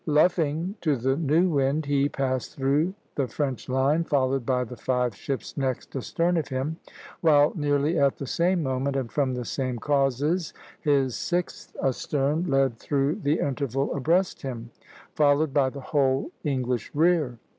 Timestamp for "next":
5.55-5.95